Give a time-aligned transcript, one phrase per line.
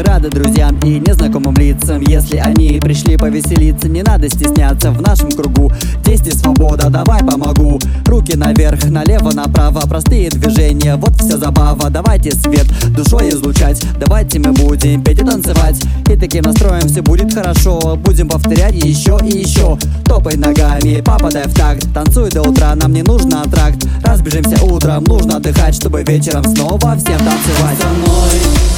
[0.00, 2.00] надо друзьям и незнакомым лицам.
[2.00, 5.70] Если они пришли повеселиться, не надо стесняться В нашем кругу.
[6.04, 7.78] Действий свобода, давай помогу.
[8.06, 14.52] Руки наверх, налево, направо, простые движения Вот вся забава, давайте свет душой излучать Давайте мы
[14.52, 15.82] будем петь и танцевать.
[16.10, 17.96] И таким настроем все будет хорошо.
[17.96, 21.92] Будем повторять еще и еще Топай ногами, попадай в такт.
[21.92, 23.84] Танцуй до утра, нам не нужно тракт.
[24.02, 27.78] Разбежимся утром, нужно отдыхать Чтобы вечером снова всем танцевать.
[27.78, 28.71] Со мной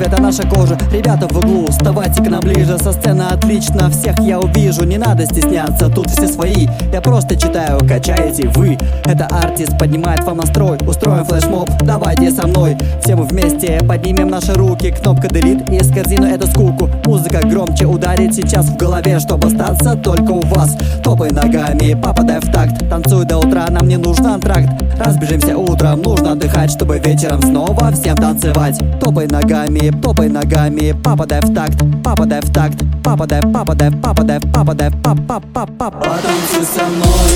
[0.00, 0.78] цвета наша кожа.
[0.92, 2.78] Ребята в углу, вставайте к нам ближе.
[2.78, 4.84] Со сцены отлично, всех я увижу.
[4.84, 6.68] Не надо стесняться, тут все свои.
[6.90, 8.78] Я просто читаю, качаете вы.
[9.04, 10.78] Это артист поднимает вам настрой.
[10.86, 12.78] Устроим флешмоб, давайте со мной.
[13.02, 14.90] Все мы вместе поднимем наши руки.
[14.90, 16.88] Кнопка delete из корзины эту скуку.
[17.04, 19.18] Музыка громче ударит сейчас в голове.
[19.18, 20.78] Чтобы остаться только у вас.
[21.04, 22.88] Топай ногами, попадай в такт.
[22.88, 24.70] Танцуй до утра, нам не нужно антракт.
[24.98, 28.78] Разбежимся утром, нужно отдыхать Чтобы вечером снова всем танцевать.
[29.00, 35.18] Топай ногами, топай ногами Попадай в такт, попадай в такт Попадай, попадай, попадай, попадай, пап
[35.26, 35.94] пап пап пап.
[35.98, 37.32] Потанцуй со мной,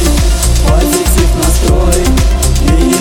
[0.69, 2.94] позитив настрой